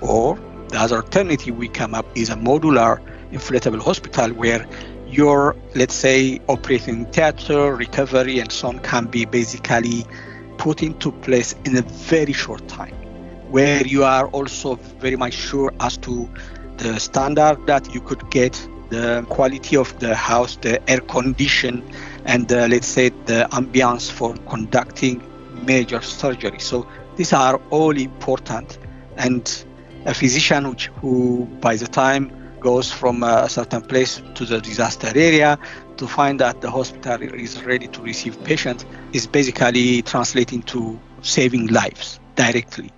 Or 0.00 0.38
the 0.68 0.78
other 0.78 0.96
alternative 0.96 1.56
we 1.56 1.68
come 1.68 1.94
up 1.94 2.06
is 2.16 2.30
a 2.30 2.34
modular 2.36 3.00
inflatable 3.32 3.80
hospital 3.80 4.30
where 4.32 4.66
your, 5.08 5.56
let's 5.74 5.94
say, 5.94 6.40
operating 6.48 7.06
theater, 7.06 7.74
recovery, 7.74 8.38
and 8.38 8.50
so 8.50 8.68
on 8.68 8.78
can 8.78 9.06
be 9.06 9.24
basically 9.24 10.06
put 10.56 10.82
into 10.82 11.12
place 11.12 11.54
in 11.64 11.76
a 11.76 11.82
very 11.82 12.32
short 12.32 12.66
time, 12.68 12.94
where 13.50 13.86
you 13.86 14.04
are 14.04 14.28
also 14.28 14.76
very 14.76 15.16
much 15.16 15.34
sure 15.34 15.72
as 15.80 15.96
to 15.98 16.32
the 16.78 16.98
standard 16.98 17.58
that 17.66 17.92
you 17.94 18.00
could 18.00 18.30
get, 18.30 18.56
the 18.92 19.24
quality 19.30 19.76
of 19.76 19.98
the 20.00 20.14
house, 20.14 20.56
the 20.56 20.74
air 20.88 21.00
condition, 21.00 21.82
and 22.26 22.52
uh, 22.52 22.66
let's 22.68 22.86
say 22.86 23.08
the 23.08 23.48
ambience 23.52 24.10
for 24.10 24.34
conducting 24.48 25.22
major 25.64 26.00
surgery. 26.02 26.58
So 26.58 26.86
these 27.16 27.32
are 27.32 27.56
all 27.70 27.96
important, 27.96 28.78
and 29.16 29.42
a 30.04 30.12
physician 30.14 30.68
which, 30.68 30.88
who, 31.00 31.46
by 31.60 31.76
the 31.76 31.86
time 31.86 32.30
goes 32.60 32.92
from 32.92 33.22
a 33.22 33.48
certain 33.48 33.82
place 33.82 34.22
to 34.34 34.44
the 34.44 34.60
disaster 34.60 35.10
area 35.16 35.58
to 35.96 36.06
find 36.06 36.38
that 36.40 36.60
the 36.60 36.70
hospital 36.70 37.20
is 37.22 37.64
ready 37.64 37.88
to 37.88 38.02
receive 38.02 38.42
patients 38.44 38.84
is 39.12 39.26
basically 39.26 40.02
translating 40.02 40.62
to 40.62 40.98
saving 41.22 41.66
lives 41.68 42.20
directly. 42.36 42.90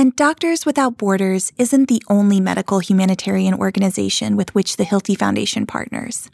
And 0.00 0.16
Doctors 0.16 0.64
Without 0.64 0.96
Borders 0.96 1.52
isn't 1.58 1.88
the 1.88 2.02
only 2.08 2.40
medical 2.40 2.78
humanitarian 2.78 3.52
organization 3.52 4.34
with 4.34 4.54
which 4.54 4.78
the 4.78 4.86
Hilti 4.86 5.14
Foundation 5.14 5.66
partners. 5.66 6.30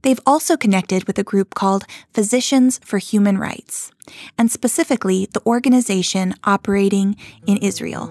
They've 0.00 0.24
also 0.24 0.56
connected 0.56 1.04
with 1.04 1.18
a 1.18 1.22
group 1.22 1.52
called 1.52 1.84
Physicians 2.14 2.80
for 2.82 2.96
Human 2.96 3.36
Rights, 3.36 3.92
and 4.38 4.50
specifically 4.50 5.28
the 5.30 5.42
organization 5.44 6.32
operating 6.44 7.16
in 7.46 7.58
Israel. 7.58 8.06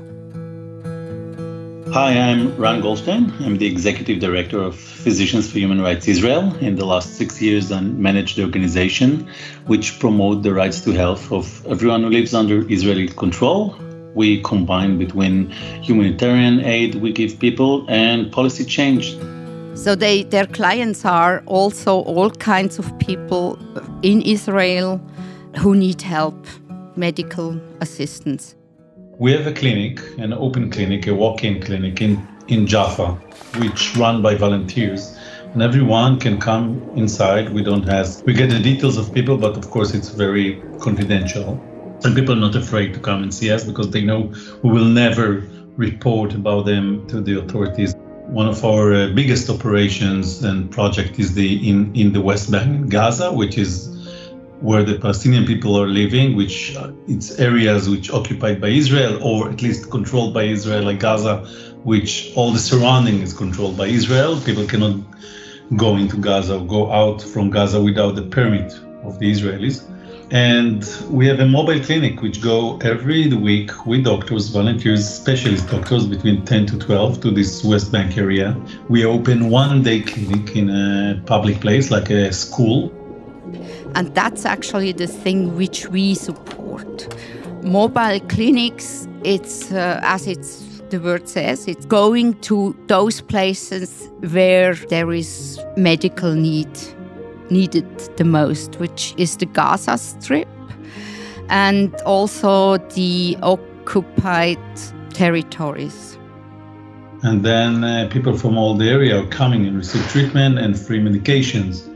Hi, 1.92 2.12
I'm 2.16 2.56
Ran 2.58 2.82
Goldstein. 2.82 3.34
I'm 3.40 3.58
the 3.58 3.66
Executive 3.66 4.20
Director 4.20 4.60
of 4.60 4.76
Physicians 4.76 5.52
for 5.52 5.58
Human 5.58 5.82
Rights 5.82 6.08
Israel. 6.08 6.56
In 6.58 6.76
the 6.76 6.86
last 6.86 7.16
six 7.16 7.42
years, 7.42 7.72
I 7.72 7.80
managed 7.80 8.38
the 8.38 8.44
organization 8.44 9.28
which 9.66 10.00
promote 10.00 10.44
the 10.44 10.54
rights 10.54 10.82
to 10.82 10.92
health 10.92 11.32
of 11.32 11.66
everyone 11.66 12.04
who 12.04 12.12
lives 12.12 12.36
under 12.36 12.72
Israeli 12.72 13.08
control. 13.08 13.76
We 14.16 14.42
combine 14.42 14.98
between 14.98 15.50
humanitarian 15.82 16.62
aid 16.62 16.96
we 16.96 17.12
give 17.12 17.40
people 17.40 17.86
and 17.90 18.32
policy 18.32 18.66
change. 18.66 19.18
So 19.76 19.96
they, 19.96 20.24
their 20.24 20.46
clients 20.46 21.04
are 21.04 21.42
also 21.48 22.02
all 22.02 22.30
kinds 22.30 22.78
of 22.78 22.98
people 23.00 23.58
in 24.04 24.22
Israel 24.22 25.02
who 25.58 25.76
need 25.76 26.02
help, 26.02 26.46
medical 26.96 27.60
assistance. 27.82 28.56
We 29.18 29.32
have 29.32 29.48
a 29.48 29.54
clinic, 29.54 30.00
an 30.18 30.34
open 30.34 30.70
clinic, 30.70 31.08
a 31.08 31.14
walk-in 31.14 31.62
clinic 31.62 32.02
in, 32.02 32.28
in 32.48 32.68
Jaffa, 32.68 33.14
which 33.58 33.96
run 33.96 34.22
by 34.22 34.36
volunteers. 34.36 35.18
And 35.54 35.62
everyone 35.62 36.20
can 36.20 36.40
come 36.40 36.82
inside. 36.96 37.54
We 37.54 37.64
don't 37.64 37.88
have, 37.88 38.22
we 38.24 38.34
get 38.34 38.50
the 38.50 38.60
details 38.60 38.98
of 38.98 39.14
people, 39.14 39.38
but 39.38 39.56
of 39.58 39.70
course 39.70 39.94
it's 39.94 40.10
very 40.10 40.62
confidential. 40.80 41.62
And 42.04 42.14
people 42.14 42.34
are 42.34 42.40
not 42.40 42.56
afraid 42.56 42.94
to 42.96 43.00
come 43.00 43.24
and 43.24 43.34
see 43.34 43.50
us 43.50 43.64
because 43.64 43.90
they 43.92 44.02
know 44.02 44.34
we 44.62 44.72
will 44.72 44.86
never 44.86 45.48
report 45.78 46.34
about 46.34 46.66
them 46.66 47.08
to 47.08 47.22
the 47.22 47.40
authorities. 47.40 47.96
One 48.28 48.48
of 48.48 48.64
our 48.66 48.94
uh, 48.94 49.08
biggest 49.10 49.50
operations 49.50 50.44
and 50.44 50.70
project 50.70 51.18
is 51.18 51.34
the 51.34 51.70
in, 51.70 51.96
in 51.96 52.12
the 52.12 52.22
West 52.22 52.52
Bank, 52.52 52.90
Gaza, 52.90 53.32
which 53.32 53.58
is 53.58 53.90
where 54.60 54.84
the 54.84 54.98
Palestinian 54.98 55.46
people 55.46 55.80
are 55.80 55.88
living, 55.88 56.36
which 56.36 56.76
uh, 56.76 56.92
it's 57.08 57.40
areas 57.40 57.90
which 57.90 58.10
occupied 58.12 58.60
by 58.60 58.70
Israel 58.70 59.20
or 59.22 59.50
at 59.50 59.62
least 59.62 59.90
controlled 59.90 60.34
by 60.34 60.44
Israel, 60.44 60.84
like 60.84 61.00
Gaza, 61.00 61.46
which 61.84 62.32
all 62.36 62.52
the 62.52 62.60
surrounding 62.60 63.22
is 63.22 63.34
controlled 63.34 63.78
by 63.78 63.88
Israel. 63.88 64.40
People 64.42 64.66
cannot 64.66 65.00
go 65.78 65.96
into 65.96 66.18
Gaza 66.18 66.58
or 66.60 66.66
go 66.66 66.92
out 66.92 67.22
from 67.22 67.50
Gaza 67.50 67.82
without 67.82 68.16
the 68.16 68.24
permit 68.24 68.74
of 69.04 69.20
the 69.20 69.32
Israelis. 69.32 69.90
And 70.32 70.84
we 71.10 71.28
have 71.28 71.40
a 71.40 71.46
mobile 71.46 71.80
clinic 71.80 72.22
which 72.22 72.42
go 72.42 72.78
every 72.80 73.32
week 73.34 73.86
with 73.86 74.06
doctors, 74.06 74.50
volunteers, 74.50 75.08
specialist 75.08 75.70
doctors 75.70 76.08
between 76.08 76.44
10 76.46 76.66
to 76.68 76.80
12 76.80 77.22
to 77.22 77.32
this 77.32 77.64
West 77.64 77.92
Bank 77.92 78.18
area. 78.18 78.58
We 78.90 79.06
open 79.06 79.50
one 79.50 79.84
day 79.84 80.02
clinic 80.02 80.56
in 80.56 80.70
a 80.70 81.22
public 81.26 81.62
place 81.62 81.92
like 81.92 82.10
a 82.10 82.34
school. 82.34 82.92
And 83.96 84.14
that's 84.16 84.46
actually 84.46 84.92
the 84.94 85.08
thing 85.08 85.56
which 85.56 85.88
we 85.88 86.16
support. 86.16 87.16
Mobile 87.64 88.20
clinics, 88.22 89.08
it's 89.24 89.72
uh, 89.72 90.00
as 90.04 90.28
it's 90.28 90.74
the 90.90 91.00
word 91.00 91.28
says, 91.28 91.68
it's 91.68 91.86
going 91.86 92.40
to 92.42 92.76
those 92.88 93.20
places 93.22 94.10
where 94.32 94.76
there 94.76 95.12
is 95.12 95.60
medical 95.76 96.34
need 96.34 96.70
needed 97.50 97.88
the 98.18 98.24
most, 98.24 98.76
which 98.80 99.14
is 99.18 99.38
the 99.38 99.46
Gaza 99.46 99.98
Strip 99.98 100.48
and 101.50 101.94
also 102.02 102.78
the 102.96 103.38
occupied 103.42 104.60
territories. 105.14 106.18
And 107.22 107.46
then 107.46 107.84
uh, 107.84 108.10
people 108.12 108.38
from 108.38 108.58
all 108.58 108.76
the 108.76 108.90
area 108.90 109.22
are 109.22 109.28
coming 109.28 109.66
and 109.66 109.78
receive 109.78 110.06
treatment 110.10 110.60
and 110.60 110.78
free 110.78 111.00
medications. 111.00 111.90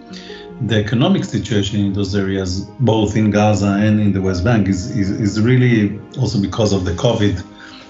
The 0.67 0.79
economic 0.79 1.25
situation 1.25 1.79
in 1.79 1.93
those 1.93 2.15
areas, 2.15 2.61
both 2.79 3.15
in 3.15 3.29
Gaza 3.29 3.77
and 3.79 3.99
in 3.99 4.13
the 4.13 4.21
West 4.21 4.43
Bank, 4.43 4.67
is, 4.67 4.95
is, 4.97 5.11
is 5.11 5.41
really 5.41 5.99
also 6.17 6.41
because 6.41 6.71
of 6.71 6.85
the 6.85 6.93
COVID, 6.93 7.43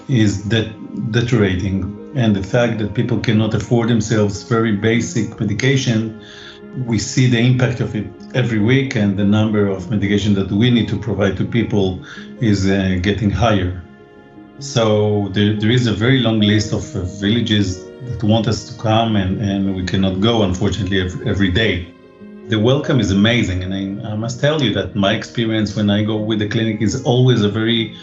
is 0.08 0.42
de- 0.42 0.72
deteriorating. 1.10 1.94
And 2.14 2.34
the 2.34 2.42
fact 2.42 2.78
that 2.78 2.94
people 2.94 3.20
cannot 3.20 3.54
afford 3.54 3.88
themselves 3.88 4.42
very 4.42 4.72
basic 4.72 5.38
medication 5.38 6.20
we 6.86 6.98
see 6.98 7.26
the 7.28 7.38
impact 7.38 7.80
of 7.80 7.94
it 7.94 8.06
every 8.34 8.58
week, 8.58 8.94
and 8.94 9.18
the 9.18 9.24
number 9.24 9.66
of 9.66 9.90
medication 9.90 10.34
that 10.34 10.50
we 10.50 10.70
need 10.70 10.88
to 10.88 10.98
provide 10.98 11.36
to 11.38 11.44
people 11.44 12.00
is 12.40 12.68
uh, 12.68 12.98
getting 13.02 13.30
higher. 13.30 13.82
So 14.60 15.28
there, 15.28 15.54
there 15.54 15.70
is 15.70 15.86
a 15.86 15.92
very 15.92 16.18
long 16.18 16.40
list 16.40 16.72
of 16.72 16.84
uh, 16.94 17.02
villages 17.20 17.84
that 17.86 18.22
want 18.22 18.46
us 18.48 18.68
to 18.68 18.80
come, 18.80 19.16
and, 19.16 19.40
and 19.40 19.74
we 19.74 19.84
cannot 19.84 20.20
go, 20.20 20.42
unfortunately, 20.42 21.00
every, 21.00 21.28
every 21.28 21.50
day. 21.50 21.94
The 22.48 22.58
welcome 22.58 23.00
is 23.00 23.10
amazing, 23.10 23.62
and 23.62 23.74
I, 23.74 24.10
I 24.12 24.14
must 24.14 24.40
tell 24.40 24.62
you 24.62 24.72
that 24.74 24.94
my 24.94 25.14
experience 25.14 25.76
when 25.76 25.90
I 25.90 26.02
go 26.02 26.16
with 26.16 26.38
the 26.38 26.48
clinic 26.48 26.80
is 26.80 27.02
always 27.04 27.42
a 27.42 27.48
very 27.48 27.96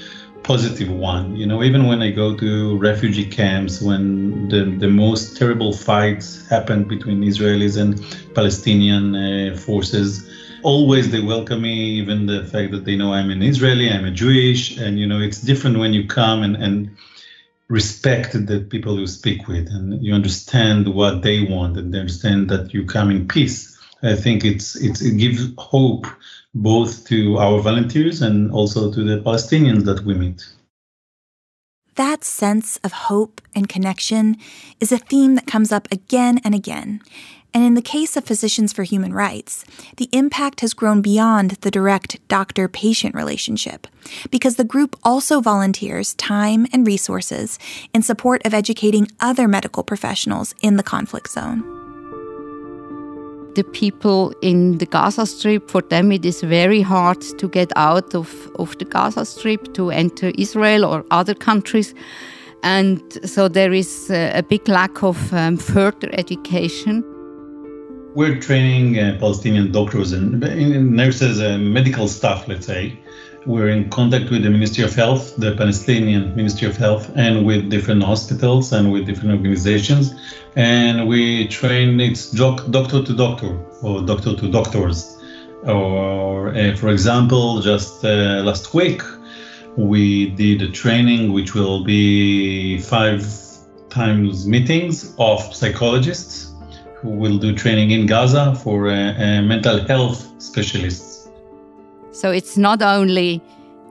positive 0.46 0.92
one. 0.92 1.36
You 1.36 1.48
know, 1.48 1.64
even 1.64 1.88
when 1.88 2.02
I 2.04 2.12
go 2.12 2.36
to 2.38 2.78
refugee 2.78 3.26
camps, 3.26 3.82
when 3.82 4.48
the, 4.50 4.64
the 4.78 4.88
most 4.88 5.36
terrible 5.38 5.74
fights 5.74 6.48
happened 6.48 6.88
between 6.88 7.22
Israelis 7.22 7.82
and 7.82 8.00
Palestinian 8.36 9.16
uh, 9.16 9.58
forces, 9.58 10.30
always 10.62 11.12
they 11.12 11.22
welcome 11.22 11.64
me, 11.64 11.74
even 11.74 12.28
the 12.28 12.44
fact 12.46 12.72
that 12.72 12.86
they 12.86 12.96
know 12.96 13.12
I'm 13.14 13.32
an 13.32 13.42
Israeli, 13.42 13.90
I'm 13.90 14.06
a 14.06 14.12
Jewish, 14.12 14.78
and 14.78 15.00
you 15.00 15.08
know, 15.08 15.20
it's 15.20 15.42
different 15.42 15.80
when 15.80 15.94
you 15.94 16.08
come 16.08 16.44
and, 16.44 16.56
and 16.56 16.96
respect 17.68 18.34
the 18.34 18.60
people 18.70 19.00
you 19.00 19.08
speak 19.08 19.48
with 19.48 19.68
and 19.70 20.04
you 20.06 20.14
understand 20.14 20.94
what 20.94 21.24
they 21.24 21.42
want 21.42 21.76
and 21.78 21.92
they 21.92 22.00
understand 22.00 22.50
that 22.50 22.72
you 22.72 22.86
come 22.86 23.10
in 23.10 23.28
peace. 23.28 23.76
I 24.04 24.16
think 24.16 24.46
it's, 24.46 24.76
it's 24.76 25.02
it 25.02 25.18
gives 25.18 25.50
hope 25.58 26.06
both 26.56 27.06
to 27.10 27.38
our 27.38 27.60
volunteers 27.60 28.22
and 28.22 28.52
also 28.52 28.92
to 28.92 29.04
the 29.04 29.22
Palestinians 29.22 29.84
that 29.84 30.06
we 30.06 30.14
meet. 30.14 30.42
That 31.96 32.24
sense 32.24 32.78
of 32.84 32.92
hope 32.92 33.42
and 33.54 33.70
connection 33.70 34.38
is 34.80 34.92
a 34.92 34.98
theme 34.98 35.36
that 35.36 35.48
comes 35.48 35.72
up 35.72 35.88
again 35.92 36.40
and 36.44 36.56
again. 36.56 37.02
And 37.54 37.64
in 37.64 37.74
the 37.74 37.82
case 37.82 38.18
of 38.18 38.26
Physicians 38.26 38.74
for 38.74 38.84
Human 38.84 39.14
Rights, 39.14 39.64
the 39.96 40.10
impact 40.12 40.60
has 40.60 40.74
grown 40.74 41.02
beyond 41.02 41.52
the 41.62 41.72
direct 41.72 42.26
doctor 42.28 42.68
patient 42.68 43.16
relationship 43.16 43.88
because 44.30 44.58
the 44.58 44.66
group 44.66 44.98
also 45.04 45.40
volunteers 45.40 46.14
time 46.16 46.68
and 46.74 46.86
resources 46.86 47.58
in 47.94 48.02
support 48.02 48.46
of 48.46 48.54
educating 48.54 49.08
other 49.22 49.48
medical 49.48 49.84
professionals 49.84 50.54
in 50.62 50.76
the 50.76 50.84
conflict 50.84 51.32
zone 51.32 51.75
the 53.56 53.64
people 53.64 54.34
in 54.42 54.78
the 54.78 54.86
Gaza 54.86 55.26
Strip, 55.26 55.70
for 55.70 55.82
them 55.82 56.12
it 56.12 56.26
is 56.26 56.42
very 56.42 56.82
hard 56.82 57.22
to 57.40 57.48
get 57.48 57.72
out 57.76 58.14
of, 58.14 58.52
of 58.60 58.78
the 58.78 58.86
Gaza 58.86 59.26
Strip 59.26 59.74
to 59.74 59.92
enter 59.92 60.32
Israel 60.38 60.86
or 60.86 61.06
other 61.12 61.34
countries. 61.34 61.94
And 62.64 63.02
so 63.24 63.48
there 63.48 63.74
is 63.74 64.10
a, 64.10 64.44
big 64.44 64.68
lack 64.68 65.04
of 65.04 65.34
um, 65.34 65.58
further 65.58 66.10
education. 66.14 67.04
We're 68.16 68.40
training 68.40 68.98
uh, 69.00 69.18
Palestinian 69.20 69.72
doctors 69.72 70.14
and 70.14 70.40
nurses 70.92 71.40
and 71.40 71.74
medical 71.74 72.08
staff, 72.08 72.48
let's 72.48 72.66
say, 72.66 72.98
we're 73.46 73.70
in 73.70 73.90
contact 73.90 74.32
with 74.32 74.44
the 74.44 74.50
Ministry 74.50 74.84
of 74.84 74.96
Health, 74.96 75.36
the 75.38 75.56
Palestinian 75.56 76.36
Ministry 76.36 76.68
of 76.68 76.78
Health, 76.78 77.12
and 77.16 77.46
with 77.46 77.70
different 77.70 78.04
hospitals 78.04 78.74
and 78.74 78.92
with 78.92 79.06
different 79.06 79.32
organizations. 79.32 80.16
And 80.56 81.08
we 81.08 81.48
train 81.48 82.00
it's 82.00 82.32
doctor 82.32 83.04
to 83.04 83.16
doctor 83.16 83.58
or 83.84 84.02
doctor 84.02 84.36
to 84.36 84.52
doctors. 84.52 85.12
Or, 85.64 86.56
uh, 86.56 86.76
for 86.76 86.90
example, 86.90 87.62
just 87.62 88.04
uh, 88.04 88.42
last 88.44 88.74
week, 88.74 89.02
we 89.78 90.30
did 90.32 90.62
a 90.62 90.70
training 90.70 91.34
which 91.34 91.54
will 91.54 91.84
be 91.84 92.80
five 92.80 93.22
times 93.90 94.48
meetings 94.48 95.16
of 95.20 95.40
psychologists 95.54 96.54
who 96.96 97.10
will 97.10 97.38
do 97.38 97.54
training 97.54 97.92
in 97.92 98.06
Gaza 98.06 98.56
for 98.56 98.88
uh, 98.88 99.14
uh 99.14 99.42
mental 99.42 99.80
health 99.86 100.32
specialists 100.42 101.15
so 102.16 102.32
it's 102.32 102.58
not 102.58 102.82
only 102.82 103.42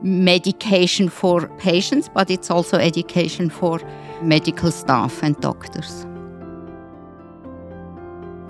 medication 0.01 1.09
for 1.09 1.47
patients, 1.59 2.09
but 2.09 2.31
it's 2.31 2.49
also 2.49 2.77
education 2.77 3.49
for 3.49 3.79
medical 4.21 4.71
staff 4.71 5.21
and 5.21 5.39
doctors. 5.41 6.05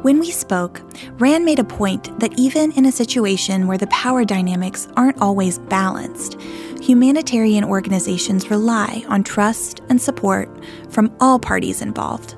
When 0.01 0.19
we 0.19 0.31
spoke, 0.31 0.81
Ran 1.19 1.43
made 1.43 1.59
a 1.59 1.63
point 1.63 2.17
that 2.19 2.39
even 2.39 2.71
in 2.73 2.85
a 2.85 2.91
situation 2.91 3.67
where 3.67 3.77
the 3.77 3.87
power 3.87 4.23
dynamics 4.23 4.87
aren't 4.95 5.21
always 5.21 5.59
balanced, 5.59 6.39
humanitarian 6.81 7.65
organizations 7.65 8.49
rely 8.49 9.03
on 9.09 9.23
trust 9.23 9.81
and 9.89 9.99
support 10.01 10.47
from 10.89 11.11
all 11.19 11.37
parties 11.37 11.81
involved. 11.81 12.35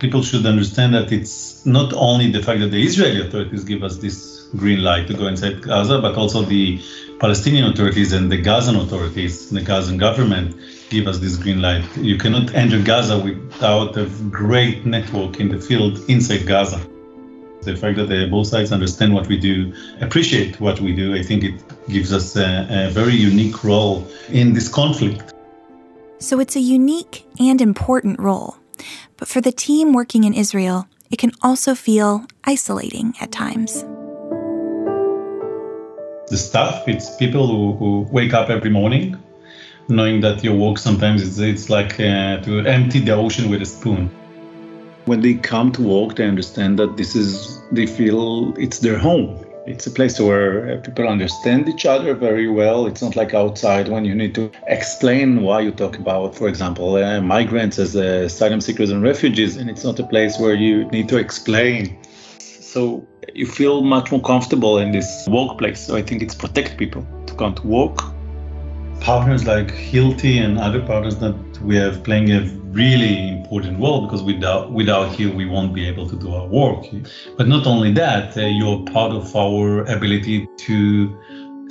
People 0.00 0.22
should 0.22 0.46
understand 0.46 0.94
that 0.94 1.12
it's 1.12 1.64
not 1.64 1.92
only 1.92 2.32
the 2.32 2.42
fact 2.42 2.58
that 2.60 2.72
the 2.72 2.82
Israeli 2.82 3.20
authorities 3.20 3.62
give 3.62 3.84
us 3.84 3.98
this 3.98 4.41
green 4.56 4.82
light 4.82 5.06
to 5.08 5.14
go 5.14 5.26
inside 5.26 5.62
Gaza, 5.62 6.00
but 6.00 6.16
also 6.16 6.42
the 6.42 6.80
Palestinian 7.20 7.70
authorities 7.72 8.12
and 8.12 8.30
the 8.30 8.36
Gazan 8.36 8.76
authorities, 8.76 9.50
the 9.50 9.60
Gazan 9.60 9.96
government 9.96 10.56
give 10.90 11.06
us 11.06 11.18
this 11.18 11.36
green 11.36 11.62
light. 11.62 11.84
You 11.96 12.18
cannot 12.18 12.54
enter 12.54 12.82
Gaza 12.82 13.18
without 13.18 13.96
a 13.96 14.06
great 14.30 14.84
network 14.84 15.40
in 15.40 15.48
the 15.48 15.60
field 15.60 15.98
inside 16.08 16.46
Gaza. 16.46 16.80
The 17.62 17.76
fact 17.76 17.96
that 17.96 18.10
uh, 18.10 18.26
both 18.28 18.48
sides 18.48 18.72
understand 18.72 19.14
what 19.14 19.28
we 19.28 19.38
do, 19.38 19.72
appreciate 20.00 20.60
what 20.60 20.80
we 20.80 20.92
do, 20.92 21.14
I 21.14 21.22
think 21.22 21.44
it 21.44 21.62
gives 21.88 22.12
us 22.12 22.34
a, 22.36 22.88
a 22.88 22.90
very 22.90 23.14
unique 23.14 23.62
role 23.62 24.06
in 24.30 24.52
this 24.52 24.68
conflict. 24.68 25.32
So 26.18 26.40
it's 26.40 26.56
a 26.56 26.60
unique 26.60 27.24
and 27.38 27.60
important 27.60 28.18
role. 28.18 28.56
But 29.16 29.28
for 29.28 29.40
the 29.40 29.52
team 29.52 29.92
working 29.92 30.24
in 30.24 30.34
Israel, 30.34 30.88
it 31.10 31.18
can 31.18 31.30
also 31.40 31.76
feel 31.76 32.26
isolating 32.44 33.14
at 33.20 33.30
times 33.30 33.84
the 36.32 36.38
staff. 36.38 36.88
It's 36.88 37.14
people 37.16 37.46
who, 37.46 37.72
who 37.74 37.90
wake 38.10 38.34
up 38.34 38.50
every 38.50 38.70
morning 38.70 39.16
knowing 39.88 40.20
that 40.20 40.42
your 40.42 40.54
work 40.54 40.78
sometimes 40.78 41.22
it's, 41.22 41.38
it's 41.38 41.68
like 41.68 41.94
uh, 42.00 42.40
to 42.40 42.60
empty 42.66 43.00
the 43.00 43.12
ocean 43.12 43.50
with 43.50 43.62
a 43.62 43.66
spoon. 43.66 44.10
When 45.04 45.20
they 45.20 45.34
come 45.34 45.72
to 45.72 45.82
work, 45.82 46.16
they 46.16 46.26
understand 46.26 46.78
that 46.78 46.96
this 46.96 47.16
is, 47.16 47.60
they 47.72 47.86
feel 47.86 48.54
it's 48.56 48.78
their 48.78 48.98
home. 48.98 49.44
It's 49.66 49.86
a 49.86 49.90
place 49.90 50.18
where 50.18 50.78
people 50.78 51.06
understand 51.06 51.68
each 51.68 51.86
other 51.86 52.14
very 52.14 52.48
well. 52.48 52.86
It's 52.86 53.02
not 53.02 53.14
like 53.14 53.34
outside 53.34 53.88
when 53.88 54.04
you 54.04 54.14
need 54.14 54.34
to 54.34 54.50
explain 54.66 55.42
why 55.42 55.60
you 55.60 55.70
talk 55.70 55.98
about, 55.98 56.34
for 56.34 56.48
example, 56.48 56.96
uh, 56.96 57.20
migrants 57.20 57.78
as 57.78 57.94
uh, 57.94 58.24
asylum 58.26 58.60
seekers 58.60 58.90
and 58.90 59.02
refugees, 59.02 59.56
and 59.56 59.70
it's 59.70 59.84
not 59.84 59.98
a 60.00 60.06
place 60.06 60.38
where 60.38 60.54
you 60.54 60.84
need 60.86 61.08
to 61.10 61.18
explain. 61.18 61.96
So 62.38 63.06
you 63.34 63.46
feel 63.46 63.82
much 63.82 64.10
more 64.10 64.20
comfortable 64.20 64.78
in 64.78 64.92
this 64.92 65.26
workplace. 65.28 65.80
So 65.86 65.96
I 65.96 66.02
think 66.02 66.22
it's 66.22 66.34
protect 66.34 66.76
people 66.76 67.06
to 67.26 67.34
come 67.34 67.54
to 67.54 67.66
work. 67.66 67.98
Partners 69.00 69.46
like 69.46 69.68
Hilti 69.68 70.38
and 70.44 70.58
other 70.58 70.80
partners 70.80 71.16
that 71.18 71.34
we 71.62 71.76
have 71.76 72.04
playing 72.04 72.30
a 72.30 72.42
really 72.72 73.30
important 73.30 73.78
role 73.78 74.02
because 74.02 74.22
without 74.22 74.72
without 74.72 75.18
you 75.18 75.30
we 75.30 75.44
won't 75.44 75.74
be 75.74 75.86
able 75.86 76.08
to 76.08 76.16
do 76.16 76.34
our 76.34 76.46
work. 76.46 76.86
But 77.36 77.48
not 77.48 77.66
only 77.66 77.92
that, 77.92 78.36
uh, 78.36 78.42
you're 78.42 78.84
part 78.86 79.12
of 79.12 79.34
our 79.34 79.84
ability 79.86 80.48
to 80.58 81.18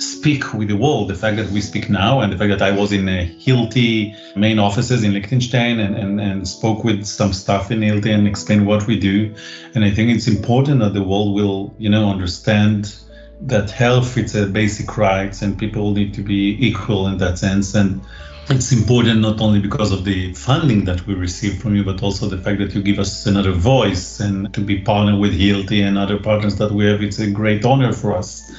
speak 0.02 0.52
with 0.54 0.68
the 0.68 0.76
world. 0.76 1.08
The 1.08 1.14
fact 1.14 1.36
that 1.36 1.50
we 1.50 1.60
speak 1.60 1.88
now 1.88 2.20
and 2.20 2.32
the 2.32 2.38
fact 2.38 2.50
that 2.50 2.62
I 2.62 2.70
was 2.70 2.92
in 2.92 3.08
a 3.08 3.26
Hilti 3.26 4.14
main 4.36 4.58
offices 4.58 5.04
in 5.04 5.12
Liechtenstein 5.12 5.78
and, 5.78 5.96
and, 5.96 6.20
and 6.20 6.48
spoke 6.48 6.84
with 6.84 7.04
some 7.04 7.32
staff 7.32 7.70
in 7.70 7.80
Hilti 7.80 8.12
and 8.14 8.26
explained 8.26 8.66
what 8.66 8.86
we 8.86 8.98
do. 8.98 9.34
And 9.74 9.84
I 9.84 9.90
think 9.90 10.10
it's 10.10 10.28
important 10.28 10.80
that 10.80 10.94
the 10.94 11.02
world 11.02 11.34
will, 11.34 11.74
you 11.78 11.88
know, 11.88 12.10
understand 12.10 12.94
that 13.42 13.70
health 13.70 14.16
it's 14.16 14.34
a 14.34 14.46
basic 14.46 14.96
right 14.96 15.42
and 15.42 15.58
people 15.58 15.92
need 15.92 16.14
to 16.14 16.22
be 16.22 16.56
equal 16.64 17.08
in 17.08 17.18
that 17.18 17.38
sense 17.38 17.74
and 17.74 18.00
it's 18.48 18.72
important 18.72 19.20
not 19.20 19.40
only 19.40 19.60
because 19.60 19.92
of 19.92 20.04
the 20.04 20.34
funding 20.34 20.84
that 20.84 21.06
we 21.06 21.14
receive 21.14 21.60
from 21.60 21.76
you, 21.76 21.84
but 21.84 22.02
also 22.02 22.26
the 22.26 22.38
fact 22.38 22.58
that 22.58 22.74
you 22.74 22.82
give 22.82 22.98
us 22.98 23.24
another 23.26 23.52
voice 23.52 24.20
and 24.20 24.52
to 24.54 24.60
be 24.60 24.80
partnered 24.80 25.20
with 25.20 25.38
Hilti 25.38 25.86
and 25.86 25.96
other 25.96 26.18
partners 26.18 26.56
that 26.56 26.72
we 26.72 26.86
have. 26.86 27.02
It's 27.02 27.20
a 27.20 27.30
great 27.30 27.64
honor 27.64 27.92
for 27.92 28.16
us. 28.16 28.50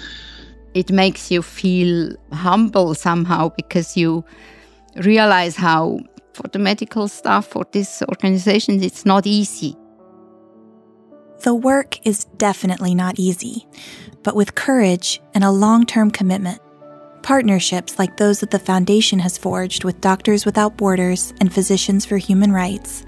It 0.74 0.92
makes 0.92 1.30
you 1.30 1.42
feel 1.42 2.16
humble 2.32 2.96
somehow 2.96 3.50
because 3.50 3.96
you 3.96 4.26
realize 4.96 5.56
how, 5.56 6.00
for 6.34 6.48
the 6.48 6.60
medical 6.60 7.08
staff, 7.08 7.48
for 7.48 7.66
these 7.72 8.02
organizations, 8.10 8.84
it's 8.84 9.06
not 9.06 9.28
easy. 9.28 9.76
The 11.42 11.54
work 11.54 12.06
is 12.08 12.26
definitely 12.38 12.96
not 12.96 13.20
easy, 13.20 13.68
but 14.24 14.36
with 14.36 14.56
courage 14.56 15.22
and 15.34 15.44
a 15.44 15.52
long 15.52 15.86
term 15.86 16.10
commitment, 16.10 16.60
Partnerships 17.24 17.98
like 17.98 18.18
those 18.18 18.42
that 18.42 18.52
the 18.52 18.60
Foundation 18.60 19.18
has 19.20 19.38
forged 19.38 19.86
with 19.86 20.02
Doctors 20.02 20.46
Without 20.46 20.76
Borders 20.76 21.34
and 21.40 21.52
Physicians 21.52 22.06
for 22.06 22.18
Human 22.18 22.52
Rights 22.52 23.06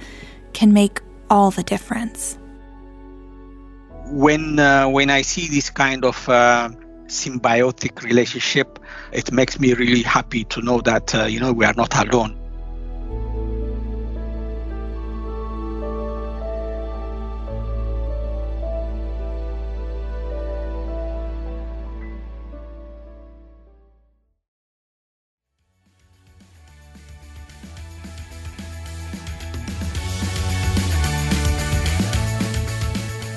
can 0.54 0.71
make 0.71 1.01
all 1.30 1.51
the 1.51 1.63
difference. 1.63 2.38
When, 4.06 4.58
uh, 4.58 4.88
when 4.88 5.10
I 5.10 5.21
see 5.21 5.49
this 5.49 5.69
kind 5.69 6.06
of 6.06 6.30
uh, 6.30 6.69
symbiotic 7.07 8.03
relationship, 8.03 8.79
it 9.11 9.31
makes 9.31 9.59
me 9.59 9.73
really 9.73 10.01
happy 10.01 10.43
to 10.45 10.61
know 10.61 10.81
that, 10.81 11.13
uh, 11.15 11.25
you 11.25 11.39
know, 11.39 11.53
we 11.53 11.65
are 11.65 11.73
not 11.73 11.95
alone. 11.95 12.37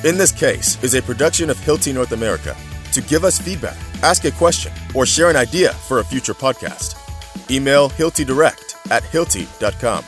In 0.04 0.16
This 0.16 0.32
Case 0.32 0.82
is 0.82 0.94
a 0.94 1.02
production 1.02 1.50
of 1.50 1.58
Hilti 1.58 1.92
North 1.92 2.12
America. 2.12 2.56
To 2.98 3.02
give 3.04 3.22
us 3.22 3.38
feedback, 3.38 3.76
ask 4.02 4.24
a 4.24 4.32
question, 4.32 4.72
or 4.92 5.06
share 5.06 5.30
an 5.30 5.36
idea 5.36 5.72
for 5.72 6.00
a 6.00 6.04
future 6.04 6.34
podcast, 6.34 6.96
email 7.48 7.90
hiltidirect 7.90 8.90
at 8.90 9.04
hilti.com. 9.04 10.02